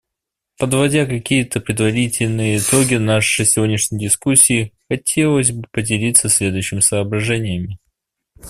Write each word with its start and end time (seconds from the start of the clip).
Подводя 0.57 1.05
какие-то 1.05 1.59
предварительные 1.59 2.57
итоги 2.57 2.95
нашей 2.95 3.45
сегодняшней 3.45 3.99
дискуссии, 3.99 4.73
хотелось 4.89 5.51
бы 5.51 5.67
поделиться 5.71 6.27
следующими 6.27 6.79
соображениями. 6.79 7.77